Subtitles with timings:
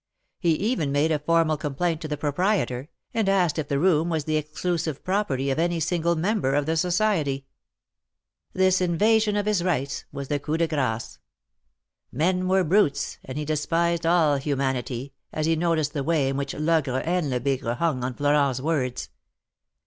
[0.39, 4.23] He even made a formal complaint to the proprietor, and asked if the room was
[4.23, 7.45] the exclusive 23roperty of any single member of the society.
[8.55, 11.19] Tliis invasion of his rights was the coup de grace.
[12.11, 16.55] Men were brutes, and he despised all humanity, as he noticed the way in which
[16.55, 19.09] Logre and Lebigre hung on Florent^s words.